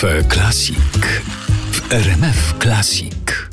Cafe 0.00 0.24
Classic 0.24 0.78
w 1.72 1.92
RMF 1.92 2.54
Classic. 2.58 3.48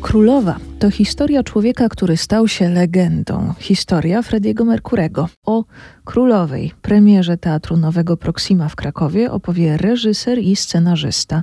Królowa 0.00 0.56
to 0.78 0.90
historia 0.90 1.42
człowieka, 1.42 1.88
który 1.88 2.16
stał 2.16 2.48
się 2.48 2.68
legendą. 2.68 3.54
Historia 3.58 4.22
Frediego 4.22 4.64
Merkurego. 4.64 5.28
O 5.46 5.64
królowej, 6.04 6.72
premierze 6.82 7.36
Teatru 7.36 7.76
Nowego 7.76 8.16
Proxima 8.16 8.68
w 8.68 8.76
Krakowie 8.76 9.30
opowie 9.30 9.76
reżyser 9.76 10.38
i 10.38 10.56
scenarzysta 10.56 11.42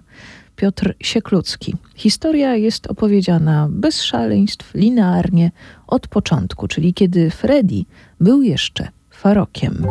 Piotr 0.55 0.93
Sieklucki. 1.00 1.75
Historia 1.95 2.55
jest 2.55 2.88
opowiedziana 2.88 3.68
bez 3.71 4.02
szaleństw, 4.02 4.73
linearnie, 4.73 5.52
od 5.88 6.07
początku, 6.07 6.68
czyli 6.68 6.93
kiedy 6.93 7.29
Freddy 7.29 7.84
był 8.20 8.41
jeszcze 8.41 8.88
farokiem 9.09 9.88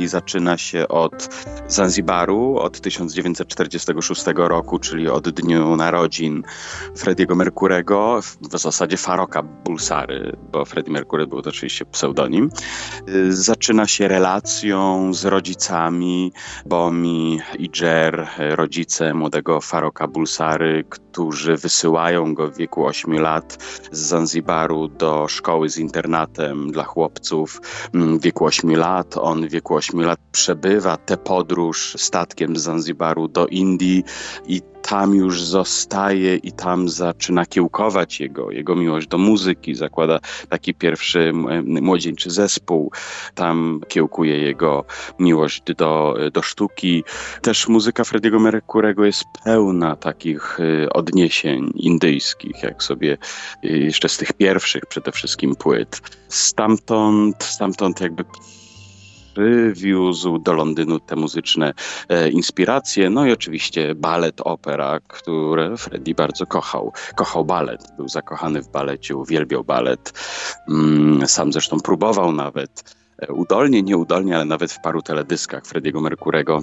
czyli 0.00 0.08
zaczyna 0.08 0.58
się 0.58 0.88
od 0.88 1.28
Zanzibaru, 1.68 2.56
od 2.58 2.80
1946 2.80 4.24
roku, 4.36 4.78
czyli 4.78 5.08
od 5.08 5.28
dniu 5.28 5.76
narodzin 5.76 6.42
Frediego 6.96 7.34
Merkurego, 7.34 8.20
w 8.52 8.58
zasadzie 8.58 8.96
Faroka 8.96 9.42
Bulsary, 9.42 10.36
bo 10.52 10.64
Freddie 10.64 10.92
Mercury 10.92 11.26
był 11.26 11.42
to 11.42 11.50
oczywiście 11.50 11.84
pseudonim. 11.84 12.50
Zaczyna 13.28 13.86
się 13.86 14.08
relacją 14.08 15.12
z 15.14 15.24
rodzicami 15.24 16.32
Bomi 16.66 17.40
i 17.58 17.70
Jer, 17.80 18.28
rodzice 18.38 19.14
młodego 19.14 19.60
Faroka 19.60 20.08
Bulsary, 20.08 20.84
którzy 21.12 21.56
wysyłają 21.56 22.34
go 22.34 22.48
w 22.48 22.56
wieku 22.56 22.86
8 22.86 23.12
lat 23.12 23.58
z 23.92 23.98
Zanzibaru 23.98 24.88
do 24.88 25.28
szkoły 25.28 25.68
z 25.68 25.78
internatem 25.78 26.72
dla 26.72 26.84
chłopców 26.84 27.60
w 27.94 28.20
wieku 28.20 28.44
8 28.44 28.76
lat. 28.76 29.16
On 29.16 29.48
w 29.48 29.50
wieku 29.50 29.74
8 29.74 30.00
lat 30.00 30.20
przebywa 30.32 30.96
tę 30.96 31.16
podróż 31.16 31.96
statkiem 31.98 32.56
z 32.56 32.62
Zanzibaru 32.62 33.28
do 33.28 33.46
Indii 33.46 34.04
i 34.46 34.62
tam 34.90 35.14
już 35.14 35.42
zostaje 35.42 36.36
i 36.36 36.52
tam 36.52 36.88
zaczyna 36.88 37.46
kiełkować 37.46 38.20
jego, 38.20 38.50
jego 38.50 38.76
miłość 38.76 39.08
do 39.08 39.18
muzyki. 39.18 39.74
Zakłada 39.74 40.20
taki 40.48 40.74
pierwszy 40.74 41.32
młodzieńczy 41.64 42.30
zespół. 42.30 42.92
Tam 43.34 43.80
kiełkuje 43.88 44.38
jego 44.38 44.84
miłość 45.18 45.62
do, 45.76 46.16
do 46.32 46.42
sztuki. 46.42 47.04
Też 47.42 47.68
muzyka 47.68 48.04
Frediego 48.04 48.38
Mercurego 48.38 49.04
jest 49.04 49.24
pełna 49.44 49.96
takich 49.96 50.60
y, 50.60 50.92
odniesień 50.92 51.72
indyjskich, 51.74 52.62
jak 52.62 52.82
sobie 52.82 53.18
y, 53.64 53.68
jeszcze 53.68 54.08
z 54.08 54.16
tych 54.16 54.32
pierwszych 54.32 54.86
przede 54.86 55.12
wszystkim 55.12 55.56
płyt. 55.56 56.00
Stamtąd, 56.28 57.44
stamtąd 57.44 58.00
jakby 58.00 58.24
przywiózł 59.40 60.38
do 60.38 60.52
Londynu 60.52 61.00
te 61.00 61.16
muzyczne 61.16 61.72
e, 62.08 62.28
inspiracje, 62.28 63.10
no 63.10 63.26
i 63.26 63.32
oczywiście 63.32 63.94
balet, 63.94 64.40
opera, 64.44 65.00
które 65.08 65.76
Freddie 65.76 66.14
bardzo 66.14 66.46
kochał. 66.46 66.92
Kochał 67.16 67.44
balet, 67.44 67.80
był 67.96 68.08
zakochany 68.08 68.62
w 68.62 68.68
balecie, 68.68 69.16
uwielbiał 69.16 69.64
balet. 69.64 70.12
Mm, 70.68 71.28
sam 71.28 71.52
zresztą 71.52 71.80
próbował 71.80 72.32
nawet 72.32 72.96
e, 73.18 73.32
udolnie, 73.32 73.82
nieudolnie, 73.82 74.36
ale 74.36 74.44
nawet 74.44 74.72
w 74.72 74.80
paru 74.80 75.02
teledyskach 75.02 75.66
Frediego 75.66 76.00
Mercurego 76.00 76.62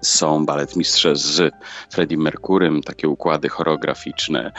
są 0.00 0.46
baletmistrze 0.46 1.16
z 1.16 1.54
Freddie 1.92 2.18
Mercurym, 2.18 2.82
takie 2.82 3.08
układy 3.08 3.48
choreograficzne. 3.48 4.52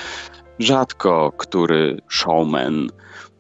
Rzadko 0.59 1.32
który 1.38 2.02
showman 2.08 2.89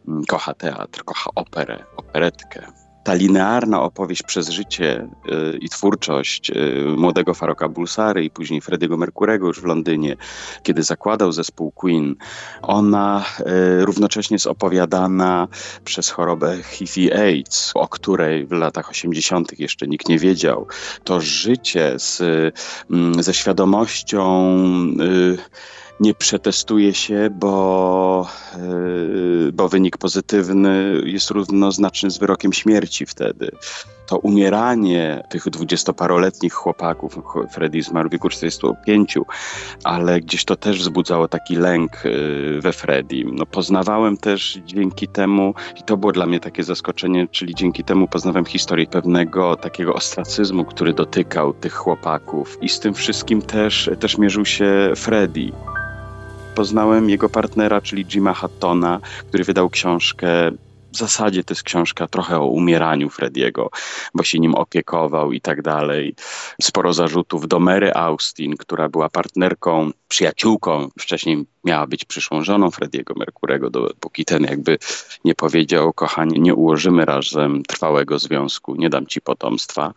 mm, 0.07 0.25
kocha 0.25 0.53
teatr, 0.53 1.03
kocha 1.03 1.29
operę, 1.35 1.83
operetkę 1.97 2.80
ta 3.03 3.13
linearna 3.13 3.81
opowieść 3.81 4.23
przez 4.23 4.49
życie 4.49 5.07
y, 5.53 5.57
i 5.57 5.69
twórczość 5.69 6.49
y, 6.49 6.85
młodego 6.97 7.33
Faroka 7.33 7.69
Bulsary 7.69 8.23
i 8.23 8.29
później 8.29 8.61
Frediego 8.61 8.97
Mercurego 8.97 9.47
już 9.47 9.61
w 9.61 9.65
Londynie, 9.65 10.15
kiedy 10.63 10.83
zakładał 10.83 11.31
zespół 11.31 11.71
Queen, 11.71 12.15
ona 12.61 13.25
y, 13.39 13.85
równocześnie 13.85 14.35
jest 14.35 14.47
opowiadana 14.47 15.47
przez 15.85 16.09
chorobę 16.09 16.57
HIV 16.63 17.19
AIDS, 17.19 17.71
o 17.75 17.87
której 17.87 18.45
w 18.45 18.51
latach 18.51 18.89
80. 18.89 19.59
jeszcze 19.59 19.87
nikt 19.87 20.09
nie 20.09 20.19
wiedział. 20.19 20.67
To 21.03 21.21
życie 21.21 21.93
z, 21.97 22.21
mm, 22.91 23.23
ze 23.23 23.33
świadomością 23.33 24.21
nie 26.01 26.13
przetestuje 26.13 26.93
się, 26.93 27.29
bo, 27.31 28.27
e, 28.53 29.51
bo 29.53 29.69
wynik 29.69 29.97
pozytywny 29.97 31.01
jest 31.05 31.29
równoznaczny 31.29 32.11
z 32.11 32.17
wyrokiem 32.17 32.53
śmierci 32.53 33.05
wtedy. 33.05 33.51
To 34.07 34.17
umieranie 34.17 35.23
tych 35.29 35.49
dwudziestoparoletnich 35.49 36.53
chłopaków, 36.53 37.19
Freddy 37.53 37.81
zmarł 37.81 38.09
w 38.09 38.11
wieku 38.11 38.29
45, 38.29 39.17
ale 39.83 40.21
gdzieś 40.21 40.45
to 40.45 40.55
też 40.55 40.79
wzbudzało 40.79 41.27
taki 41.27 41.55
lęk 41.55 41.91
e, 42.05 42.61
we 42.61 42.73
Freddy. 42.73 43.23
No, 43.33 43.45
poznawałem 43.45 44.17
też 44.17 44.59
dzięki 44.65 45.07
temu, 45.07 45.53
i 45.79 45.83
to 45.83 45.97
było 45.97 46.11
dla 46.11 46.25
mnie 46.25 46.39
takie 46.39 46.63
zaskoczenie, 46.63 47.27
czyli 47.27 47.55
dzięki 47.55 47.83
temu 47.83 48.07
poznawałem 48.07 48.45
historię 48.45 48.87
pewnego 48.87 49.55
takiego 49.55 49.93
ostracyzmu, 49.93 50.65
który 50.65 50.93
dotykał 50.93 51.53
tych 51.53 51.73
chłopaków 51.73 52.57
i 52.61 52.69
z 52.69 52.79
tym 52.79 52.93
wszystkim 52.93 53.41
też, 53.41 53.89
też 53.99 54.17
mierzył 54.17 54.45
się 54.45 54.93
Freddy 54.95 55.51
poznałem 56.61 57.09
jego 57.09 57.29
partnera, 57.29 57.81
czyli 57.81 58.05
Jima 58.05 58.33
Hattona, 58.33 58.99
który 59.27 59.43
wydał 59.43 59.69
książkę 59.69 60.51
w 60.93 60.97
zasadzie 60.97 61.43
to 61.43 61.51
jest 61.51 61.63
książka 61.63 62.07
trochę 62.07 62.39
o 62.39 62.45
umieraniu 62.45 63.09
Frediego, 63.09 63.69
bo 64.13 64.23
się 64.23 64.39
nim 64.39 64.55
opiekował 64.55 65.31
i 65.31 65.41
tak 65.41 65.61
dalej. 65.61 66.15
Sporo 66.61 66.93
zarzutów 66.93 67.47
do 67.47 67.59
Mary 67.59 67.93
Austin, 67.93 68.57
która 68.57 68.89
była 68.89 69.09
partnerką, 69.09 69.91
przyjaciółką, 70.11 70.89
wcześniej 70.99 71.45
miała 71.63 71.87
być 71.87 72.05
przyszłą 72.05 72.43
żoną 72.43 72.71
Frediego 72.71 73.13
Merkurego, 73.17 73.69
dopóki 73.69 74.25
ten 74.25 74.43
jakby 74.43 74.77
nie 75.25 75.35
powiedział, 75.35 75.93
kochanie, 75.93 76.39
nie 76.39 76.55
ułożymy 76.55 77.05
razem 77.05 77.63
trwałego 77.63 78.19
związku, 78.19 78.75
nie 78.75 78.89
dam 78.89 79.07
ci 79.07 79.21
potomstwa, 79.21 79.93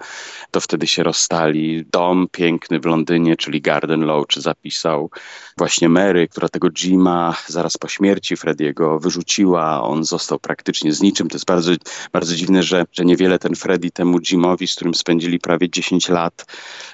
to 0.51 0.61
wtedy 0.61 0.87
się 0.87 1.03
rozstali. 1.03 1.85
Dom 1.93 2.27
piękny 2.33 2.81
w 2.81 2.85
Londynie, 2.85 3.37
czyli 3.37 3.61
Garden 3.61 4.01
Lodge, 4.01 4.37
zapisał 4.37 5.11
właśnie 5.57 5.89
Mary, 5.89 6.29
która 6.29 6.49
tego 6.49 6.71
Jima 6.71 7.37
zaraz 7.47 7.77
po 7.79 7.89
śmierci 7.89 8.37
Frediego 8.37 8.99
wyrzuciła. 8.99 9.83
On 9.83 10.05
został 10.05 10.39
praktycznie 10.39 10.93
z 10.93 11.03
niczym. 11.03 11.29
To 11.29 11.35
jest 11.35 11.47
bardzo, 11.47 11.73
bardzo 12.13 12.35
dziwne, 12.35 12.63
że, 12.63 12.85
że 12.93 13.05
niewiele 13.05 13.39
ten 13.39 13.55
Freddy 13.55 13.91
temu 13.91 14.21
Jimowi, 14.21 14.69
z 14.69 14.75
którym 14.75 14.95
spędzili 14.95 15.39
prawie 15.39 15.71
10 15.71 16.09
lat, 16.09 16.47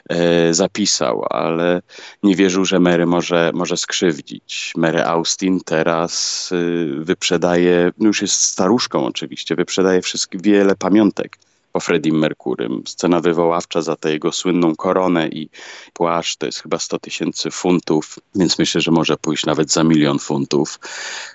e, 0.08 0.54
zapisał, 0.54 1.24
ale 1.30 1.82
nie 2.22 2.36
wierzył, 2.36 2.64
że 2.64 2.80
Mary 2.80 3.06
może, 3.10 3.50
może 3.54 3.76
skrzywdzić. 3.76 4.72
Mary 4.76 5.04
Austin 5.04 5.60
teraz 5.64 6.48
y, 6.52 6.86
wyprzedaje, 6.98 7.92
no 7.98 8.06
już 8.06 8.22
jest 8.22 8.42
staruszką 8.42 9.06
oczywiście, 9.06 9.56
wyprzedaje 9.56 10.02
wszystkie, 10.02 10.38
wiele 10.38 10.76
pamiątek 10.76 11.38
po 11.80 11.84
Freddie 11.84 12.12
Mercurym. 12.12 12.82
Scena 12.86 13.20
wywoławcza 13.20 13.82
za 13.82 13.96
tę 13.96 14.12
jego 14.12 14.32
słynną 14.32 14.76
koronę 14.76 15.28
i 15.28 15.48
płaszcz 15.92 16.36
to 16.36 16.46
jest 16.46 16.62
chyba 16.62 16.78
100 16.78 16.98
tysięcy 16.98 17.50
funtów, 17.50 18.18
więc 18.34 18.58
myślę, 18.58 18.80
że 18.80 18.90
może 18.90 19.16
pójść 19.16 19.46
nawet 19.46 19.72
za 19.72 19.84
milion 19.84 20.18
funtów. 20.18 20.80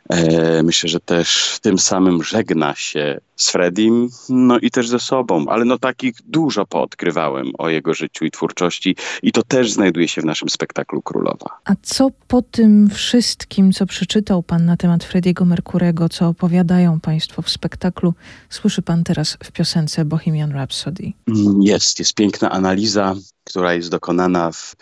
E, 0.10 0.64
myślę, 0.64 0.90
że 0.90 1.00
też 1.00 1.58
tym 1.62 1.80
samym 1.80 2.24
żegna 2.24 2.76
się 2.76 3.20
z 3.36 3.52
Fredim, 3.52 4.10
no 4.30 4.60
i 4.60 4.72
też 4.72 4.88
ze 4.88 5.00
sobą, 5.00 5.46
ale 5.50 5.66
no 5.66 5.78
takich 5.78 6.16
dużo 6.26 6.66
poodkrywałem 6.66 7.52
o 7.58 7.70
jego 7.70 7.94
życiu 7.94 8.26
i 8.26 8.32
twórczości 8.32 8.96
i 9.24 9.32
to 9.32 9.44
też 9.44 9.72
znajduje 9.72 10.08
się 10.08 10.22
w 10.22 10.26
naszym 10.26 10.50
spektaklu 10.50 11.02
Królowa. 11.02 11.60
A 11.66 11.74
co 11.82 12.10
po 12.28 12.42
tym 12.42 12.90
wszystkim, 12.90 13.72
co 13.72 13.86
przeczytał 13.86 14.44
pan 14.44 14.66
na 14.66 14.78
temat 14.78 15.04
Frediego 15.04 15.46
Merkurego, 15.46 16.10
co 16.10 16.28
opowiadają 16.28 17.00
państwo 17.00 17.42
w 17.42 17.50
spektaklu, 17.50 18.14
słyszy 18.50 18.82
pan 18.82 19.04
teraz 19.04 19.38
w 19.44 19.52
piosence 19.52 20.06
Bohemian 20.06 20.35
Rhapsody? 20.44 21.14
Mm, 21.28 21.62
jest, 21.62 22.00
jest 22.00 22.14
piękna 22.14 22.50
analiza, 22.52 23.16
która 23.44 23.74
jest 23.74 23.90
dokonana 23.90 24.52
w 24.52 24.76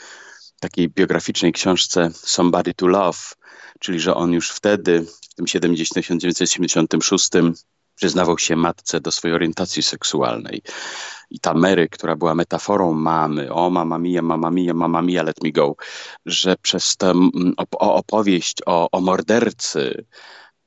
takiej 0.60 0.90
biograficznej 0.90 1.52
książce 1.52 2.10
Somebody 2.14 2.74
to 2.74 2.88
Love, 2.88 3.20
czyli 3.80 4.00
że 4.00 4.16
on 4.16 4.32
już 4.32 4.50
wtedy, 4.50 5.06
w 5.32 5.36
tym 5.36 5.46
1976 5.46 7.30
przyznawał 7.96 8.38
się 8.38 8.56
matce 8.56 9.02
do 9.02 9.12
swojej 9.12 9.36
orientacji 9.36 9.84
seksualnej. 9.84 10.62
I 11.30 11.40
ta 11.40 11.54
Mary, 11.54 11.90
która 11.90 12.16
była 12.16 12.36
metaforą 12.36 12.94
mamy, 12.94 13.54
o 13.54 13.70
mama 13.70 14.00
mia, 14.00 14.22
mama 14.22 14.52
mia, 14.52 14.74
mama 14.74 15.02
mia, 15.02 15.24
let 15.24 15.44
me 15.44 15.52
go, 15.52 15.76
że 16.26 16.56
przez 16.62 16.98
tę 16.98 17.14
opowieść 17.80 18.58
o, 18.66 18.92
o 18.92 19.02
mordercy 19.02 20.06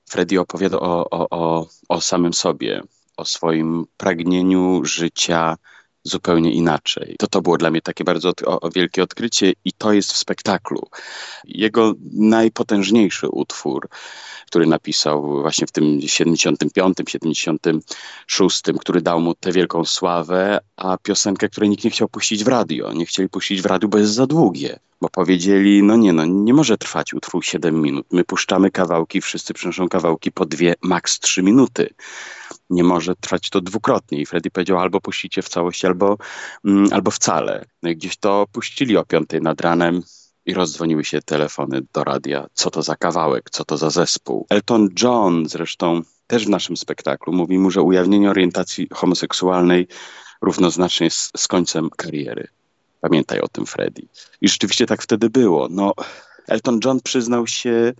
Freddy 0.09 0.41
opowiada 0.41 0.79
o, 0.81 1.11
o, 1.11 1.27
o, 1.31 1.67
o 1.89 2.01
samym 2.01 2.35
sobie, 2.35 2.83
o 3.17 3.25
swoim 3.25 3.85
pragnieniu 3.97 4.85
życia 4.85 5.57
zupełnie 6.07 6.53
inaczej. 6.53 7.17
To 7.19 7.27
to 7.27 7.43
było 7.43 7.57
dla 7.57 7.71
mnie 7.71 7.83
takie 7.83 8.05
bardzo 8.05 8.33
o, 8.47 8.71
wielkie 8.71 9.03
odkrycie 9.03 9.53
i 9.65 9.73
to 9.73 9.93
jest 9.93 10.13
w 10.13 10.17
spektaklu. 10.17 10.89
Jego 11.45 11.95
najpotężniejszy 12.13 13.29
utwór, 13.29 13.89
który 14.47 14.67
napisał 14.67 15.41
właśnie 15.43 15.67
w 15.67 15.73
tym 15.73 16.01
75, 16.07 16.97
76, 17.09 18.63
który 18.81 19.01
dał 19.01 19.21
mu 19.21 19.35
tę 19.35 19.53
wielką 19.53 19.85
sławę, 19.85 20.59
a 20.77 20.99
piosenkę, 20.99 21.49
której 21.49 21.71
nikt 21.71 21.85
nie 21.85 21.91
chciał 21.91 22.09
puścić 22.09 22.45
w 22.45 22.49
radio. 22.49 22.93
Nie 22.93 23.07
chcieli 23.07 23.29
puścić 23.29 23.63
w 23.63 23.67
radiu, 23.67 23.89
bo 23.89 23.99
jest 23.99 24.13
za 24.13 24.27
długie. 24.27 24.79
Bo 25.01 25.09
powiedzieli, 25.09 25.83
no 25.83 25.97
nie, 25.97 26.13
no 26.13 26.25
nie 26.25 26.55
może 26.55 26.79
trwać 26.79 27.15
utwór 27.15 27.45
7 27.45 27.83
minut. 27.83 28.07
My 28.13 28.25
puszczamy 28.25 28.71
kawałki, 28.71 29.21
wszyscy 29.21 29.55
przynoszą 29.55 29.89
kawałki 29.89 30.33
po 30.33 30.47
dwie, 30.47 30.75
maks 30.83 31.21
3 31.21 31.43
minuty. 31.43 31.95
Nie 32.71 32.85
może 32.85 33.17
trwać 33.17 33.51
to 33.51 33.61
dwukrotnie. 33.61 34.21
I 34.21 34.27
Freddy 34.27 34.51
powiedział, 34.51 34.79
albo 34.79 35.01
puścicie 35.01 35.43
w 35.43 35.49
całości, 35.49 35.87
albo, 35.87 36.19
mm, 36.65 36.89
albo 36.93 37.11
wcale. 37.11 37.65
No 37.83 37.91
i 37.91 37.97
gdzieś 37.97 38.17
to 38.17 38.47
puścili 38.53 38.97
o 38.97 39.05
5 39.05 39.29
nad 39.43 39.61
ranem 39.61 40.03
i 40.47 40.55
rozdzwoniły 40.55 41.05
się 41.05 41.23
telefony 41.23 41.81
do 41.93 42.05
radia. 42.05 42.47
Co 42.53 42.71
to 42.71 42.83
za 42.83 42.97
kawałek, 42.97 43.51
co 43.51 43.65
to 43.65 43.77
za 43.77 43.91
zespół. 43.91 44.47
Elton 44.51 44.89
John 45.03 45.49
zresztą 45.49 46.03
też 46.27 46.47
w 46.47 46.49
naszym 46.49 46.77
spektaklu 46.77 47.33
mówi 47.33 47.59
mu, 47.59 47.71
że 47.71 47.83
ujawnienie 47.83 48.31
orientacji 48.31 48.89
homoseksualnej 48.93 49.89
równoznacznie 50.43 51.05
jest 51.05 51.39
z 51.39 51.49
końcem 51.49 51.91
kariery. 51.97 52.49
Pamiętaj 53.01 53.41
o 53.41 53.49
tym, 53.49 53.67
Freddy. 53.67 54.03
I 54.41 54.49
rzeczywiście 54.49 54.87
tak 54.87 55.03
wtedy 55.03 55.31
było. 55.31 55.69
No, 55.71 55.95
Elton 56.49 56.81
John 56.85 57.01
przyznał 57.01 57.47
się, 57.47 57.93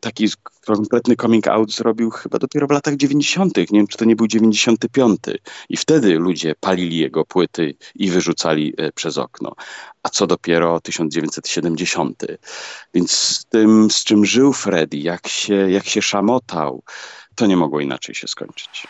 taki 0.00 0.28
kompletny 0.64 1.16
coming 1.16 1.48
out 1.48 1.72
zrobił 1.72 2.10
chyba 2.10 2.38
dopiero 2.38 2.66
w 2.66 2.70
latach 2.70 2.96
90. 2.96 3.56
Nie 3.56 3.66
wiem, 3.70 3.86
czy 3.86 3.98
to 3.98 4.04
nie 4.04 4.16
był 4.16 4.26
95. 4.26 5.20
I 5.68 5.76
wtedy 5.76 6.14
ludzie 6.14 6.54
palili 6.60 6.98
jego 6.98 7.24
płyty 7.24 7.74
i 7.94 8.10
wyrzucali 8.10 8.74
e, 8.76 8.92
przez 8.92 9.18
okno. 9.18 9.54
A 10.02 10.08
co 10.08 10.26
dopiero 10.26 10.80
1970. 10.80 12.22
Więc 12.94 13.10
z 13.12 13.44
tym, 13.44 13.90
z 13.90 14.04
czym 14.04 14.24
żył 14.24 14.52
Freddy, 14.52 14.96
jak 14.96 15.28
się, 15.28 15.70
jak 15.70 15.84
się 15.84 16.02
szamotał, 16.02 16.82
to 17.34 17.46
nie 17.46 17.56
mogło 17.56 17.80
inaczej 17.80 18.14
się 18.14 18.28
skończyć. 18.28 18.86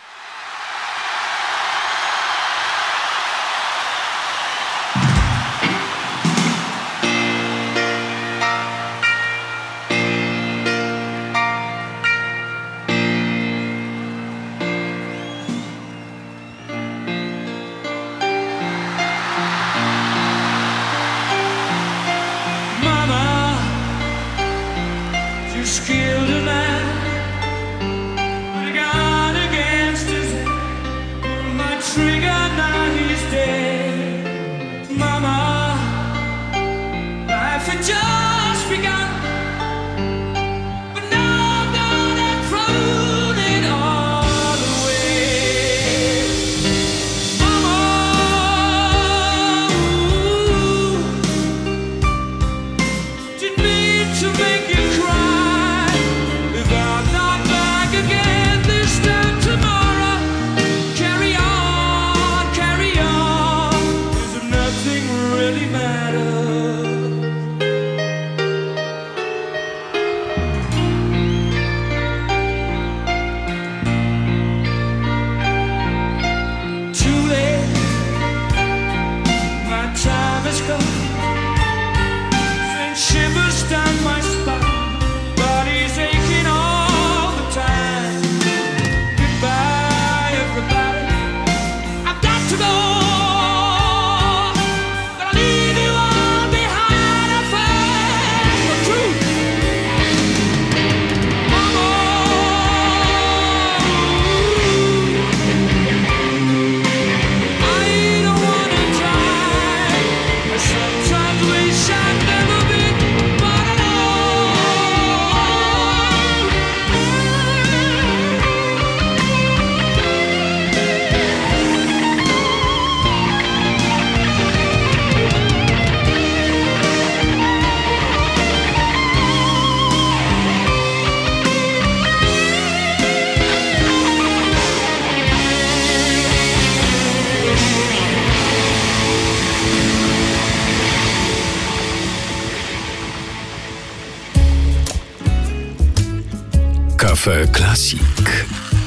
Cafe 147.25 147.47
Classic 147.47 148.00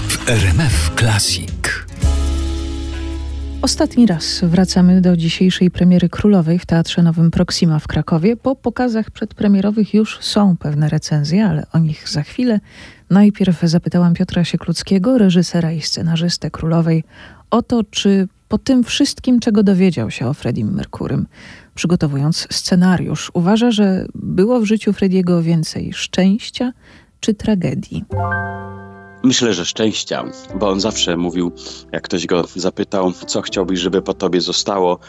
w 0.07 0.29
RMF 0.29 0.91
Classic. 0.99 1.85
Ostatni 3.61 4.05
raz 4.05 4.41
wracamy 4.43 5.01
do 5.01 5.17
dzisiejszej 5.17 5.71
premiery 5.71 6.09
królowej 6.09 6.59
w 6.59 6.65
Teatrze 6.65 7.03
Nowym 7.03 7.31
Proxima 7.31 7.79
w 7.79 7.87
Krakowie. 7.87 8.35
Po 8.35 8.55
pokazach 8.55 9.11
przedpremierowych 9.11 9.93
już 9.93 10.19
są 10.21 10.57
pewne 10.57 10.89
recenzje, 10.89 11.45
ale 11.45 11.65
o 11.73 11.79
nich 11.79 12.09
za 12.09 12.23
chwilę. 12.23 12.59
Najpierw 13.09 13.61
zapytałam 13.61 14.13
Piotra 14.13 14.43
Siekluckiego, 14.43 15.17
reżysera 15.17 15.71
i 15.71 15.81
scenarzystę 15.81 16.51
królowej, 16.51 17.03
o 17.49 17.61
to, 17.61 17.83
czy 17.83 18.27
po 18.47 18.57
tym 18.57 18.83
wszystkim, 18.83 19.39
czego 19.39 19.63
dowiedział 19.63 20.11
się 20.11 20.27
o 20.27 20.33
Freddie 20.33 20.65
Merkurym, 20.65 21.27
przygotowując 21.75 22.47
scenariusz, 22.51 23.31
uważa, 23.33 23.71
że 23.71 24.05
było 24.15 24.59
w 24.59 24.65
życiu 24.65 24.93
Frediego 24.93 25.43
więcej 25.43 25.93
szczęścia 25.93 26.73
czy 27.19 27.33
tragedii? 27.33 28.05
Myślę, 29.27 29.53
że 29.53 29.65
szczęścia, 29.65 30.25
bo 30.59 30.69
on 30.69 30.79
zawsze 30.79 31.17
mówił, 31.17 31.51
jak 31.91 32.03
ktoś 32.03 32.25
go 32.25 32.43
zapytał, 32.55 33.11
co 33.27 33.41
chciałbyś, 33.41 33.79
żeby 33.79 34.01
po 34.01 34.13
tobie 34.13 34.41
zostało, 34.41 34.99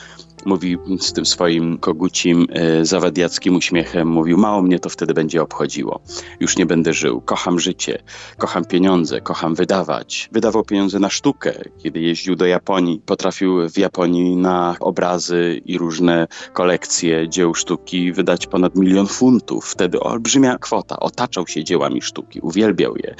mówi 0.46 0.78
z 1.00 1.12
tym 1.12 1.26
swoim 1.26 1.78
kogucim, 1.78 2.46
e, 2.50 2.84
zawadiackim 2.84 3.56
uśmiechem, 3.56 4.08
mówił, 4.08 4.38
mało 4.38 4.62
mnie 4.62 4.78
to 4.78 4.88
wtedy 4.88 5.14
będzie 5.14 5.42
obchodziło. 5.42 6.00
Już 6.40 6.56
nie 6.56 6.66
będę 6.66 6.92
żył. 6.92 7.20
Kocham 7.20 7.60
życie, 7.60 8.02
kocham 8.38 8.64
pieniądze, 8.64 9.20
kocham 9.20 9.54
wydawać. 9.54 10.28
Wydawał 10.32 10.64
pieniądze 10.64 10.98
na 10.98 11.10
sztukę. 11.10 11.54
Kiedy 11.82 12.00
jeździł 12.00 12.37
do 12.37 12.46
Japonii, 12.46 13.00
potrafił 13.06 13.70
w 13.70 13.78
Japonii 13.78 14.37
na 14.37 14.76
obrazy 14.80 15.60
i 15.64 15.78
różne 15.78 16.28
kolekcje 16.52 17.28
dzieł 17.28 17.54
sztuki 17.54 18.12
wydać 18.12 18.46
ponad 18.46 18.75
milion 18.75 19.06
funtów. 19.06 19.66
Wtedy 19.66 20.00
olbrzymia 20.00 20.58
kwota. 20.58 21.00
Otaczał 21.00 21.46
się 21.46 21.64
dziełami 21.64 22.02
sztuki, 22.02 22.40
uwielbiał 22.40 22.96
je 22.96 23.14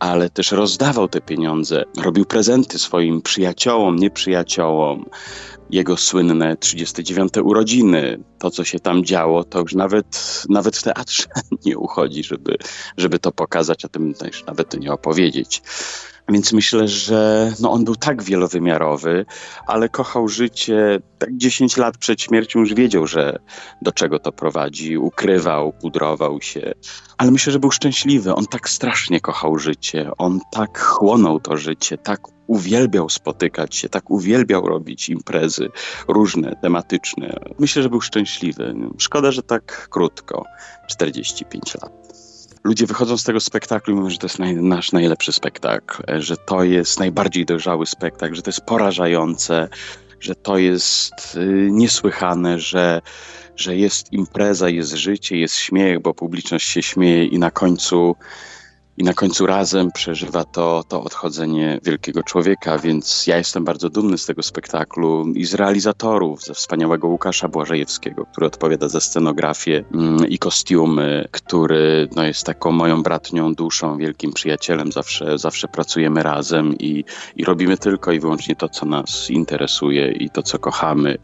ale 0.00 0.30
też 0.30 0.52
rozdawał 0.52 1.08
te 1.08 1.20
pieniądze, 1.20 1.84
robił 2.02 2.24
prezenty 2.24 2.78
swoim 2.78 3.22
przyjaciołom, 3.22 3.96
nieprzyjaciołom. 3.96 5.04
Jego 5.70 5.96
słynne 5.96 6.56
39. 6.56 7.32
urodziny, 7.44 8.22
to 8.38 8.50
co 8.50 8.64
się 8.64 8.80
tam 8.80 9.04
działo, 9.04 9.44
to 9.44 9.60
już 9.60 9.74
nawet, 9.74 10.42
nawet 10.48 10.76
w 10.76 10.82
teatrze 10.82 11.24
nie 11.66 11.78
uchodzi, 11.78 12.24
żeby, 12.24 12.56
żeby 12.96 13.18
to 13.18 13.32
pokazać, 13.32 13.84
a 13.84 13.88
tym 13.88 14.14
też 14.14 14.44
nawet 14.46 14.80
nie 14.80 14.92
opowiedzieć. 14.92 15.62
Więc 16.30 16.52
myślę, 16.52 16.88
że 16.88 17.52
no 17.60 17.72
on 17.72 17.84
był 17.84 17.96
tak 17.96 18.22
wielowymiarowy, 18.22 19.26
ale 19.66 19.88
kochał 19.88 20.28
życie. 20.28 20.98
Tak 21.18 21.36
10 21.36 21.76
lat 21.76 21.98
przed 21.98 22.22
śmiercią 22.22 22.60
już 22.60 22.74
wiedział, 22.74 23.06
że 23.06 23.38
do 23.82 23.92
czego 23.92 24.18
to 24.18 24.32
prowadzi. 24.32 24.98
Ukrywał, 24.98 25.72
pudrował 25.72 26.42
się. 26.42 26.72
Ale 27.18 27.30
myślę, 27.30 27.52
że 27.52 27.58
był 27.58 27.70
szczęśliwy. 27.70 28.34
On 28.34 28.46
tak 28.46 28.68
strasznie 28.68 29.20
kochał 29.20 29.58
życie. 29.58 30.10
On 30.18 30.40
tak 30.52 30.78
chłonął 30.78 31.40
to 31.40 31.56
życie, 31.56 31.98
tak 31.98 32.20
uwielbiał 32.46 33.08
spotykać 33.08 33.76
się, 33.76 33.88
tak 33.88 34.10
uwielbiał 34.10 34.66
robić 34.66 35.08
imprezy 35.08 35.68
różne, 36.08 36.56
tematyczne. 36.62 37.36
Myślę, 37.58 37.82
że 37.82 37.88
był 37.88 38.00
szczęśliwy. 38.00 38.74
Szkoda, 38.98 39.32
że 39.32 39.42
tak 39.42 39.88
krótko 39.90 40.44
45 40.88 41.74
lat 41.82 42.29
ludzie 42.64 42.86
wychodzą 42.86 43.16
z 43.16 43.24
tego 43.24 43.40
spektaklu 43.40 43.94
i 43.94 43.96
mówią, 43.96 44.10
że 44.10 44.18
to 44.18 44.26
jest 44.26 44.38
naj, 44.38 44.56
nasz 44.56 44.92
najlepszy 44.92 45.32
spektakl, 45.32 46.02
że 46.18 46.36
to 46.36 46.64
jest 46.64 46.98
najbardziej 46.98 47.46
dojrzały 47.46 47.86
spektakl, 47.86 48.34
że 48.34 48.42
to 48.42 48.50
jest 48.50 48.60
porażające, 48.60 49.68
że 50.20 50.34
to 50.34 50.58
jest 50.58 51.36
y, 51.36 51.68
niesłychane, 51.70 52.58
że, 52.58 53.00
że 53.56 53.76
jest 53.76 54.12
impreza, 54.12 54.68
jest 54.68 54.92
życie, 54.92 55.36
jest 55.36 55.56
śmiech, 55.56 56.00
bo 56.00 56.14
publiczność 56.14 56.68
się 56.68 56.82
śmieje 56.82 57.24
i 57.24 57.38
na 57.38 57.50
końcu 57.50 58.16
i 59.00 59.04
na 59.04 59.14
końcu 59.14 59.46
razem 59.46 59.92
przeżywa 59.92 60.44
to, 60.44 60.84
to 60.88 61.02
odchodzenie 61.02 61.80
wielkiego 61.84 62.22
człowieka, 62.22 62.78
więc 62.78 63.26
ja 63.26 63.36
jestem 63.36 63.64
bardzo 63.64 63.90
dumny 63.90 64.18
z 64.18 64.26
tego 64.26 64.42
spektaklu 64.42 65.32
i 65.34 65.44
z 65.44 65.54
realizatorów, 65.54 66.42
ze 66.42 66.54
wspaniałego 66.54 67.08
Łukasza 67.08 67.48
Błażejewskiego, 67.48 68.26
który 68.32 68.46
odpowiada 68.46 68.88
za 68.88 69.00
scenografię 69.00 69.84
mm, 69.94 70.28
i 70.28 70.38
kostiumy, 70.38 71.28
który 71.30 72.08
no, 72.16 72.24
jest 72.24 72.44
taką 72.44 72.72
moją 72.72 73.02
bratnią 73.02 73.54
duszą, 73.54 73.98
wielkim 73.98 74.32
przyjacielem, 74.32 74.92
zawsze, 74.92 75.38
zawsze 75.38 75.68
pracujemy 75.68 76.22
razem 76.22 76.78
i, 76.78 77.04
i 77.36 77.44
robimy 77.44 77.78
tylko 77.78 78.12
i 78.12 78.20
wyłącznie 78.20 78.56
to, 78.56 78.68
co 78.68 78.86
nas 78.86 79.30
interesuje 79.30 80.12
i 80.12 80.30
to, 80.30 80.42
co 80.42 80.58
kochamy. 80.58 81.18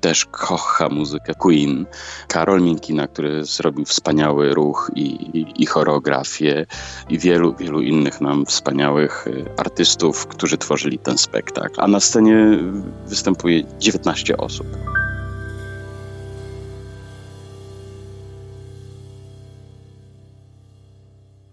Też 0.00 0.24
kocha 0.24 0.88
muzykę 0.88 1.34
Queen. 1.34 1.86
Karol 2.28 2.62
Minkina, 2.62 3.08
który 3.08 3.44
zrobił 3.44 3.84
wspaniały 3.84 4.54
ruch 4.54 4.90
i, 4.94 5.06
i, 5.38 5.62
i 5.62 5.66
choreografię 5.66 6.66
i 7.08 7.19
wielu, 7.20 7.54
wielu 7.54 7.80
innych 7.80 8.20
nam 8.20 8.46
wspaniałych 8.46 9.26
y, 9.26 9.44
artystów, 9.56 10.26
którzy 10.26 10.58
tworzyli 10.58 10.98
ten 10.98 11.18
spektakl. 11.18 11.80
A 11.80 11.88
na 11.88 12.00
scenie 12.00 12.58
występuje 13.06 13.62
19 13.78 14.36
osób. 14.36 14.66